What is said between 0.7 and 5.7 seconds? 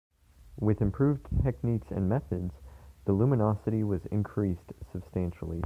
improved techniques and methods, the luminosity was increased substantially.